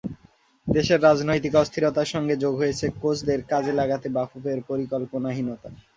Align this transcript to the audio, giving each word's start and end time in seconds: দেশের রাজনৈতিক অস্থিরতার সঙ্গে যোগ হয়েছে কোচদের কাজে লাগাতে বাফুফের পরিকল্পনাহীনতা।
দেশের 0.67 0.99
রাজনৈতিক 1.03 1.53
অস্থিরতার 1.55 2.11
সঙ্গে 2.13 2.35
যোগ 2.43 2.53
হয়েছে 2.57 2.85
কোচদের 3.01 3.39
কাজে 3.51 3.73
লাগাতে 3.79 4.07
বাফুফের 4.15 4.59
পরিকল্পনাহীনতা। 4.69 5.69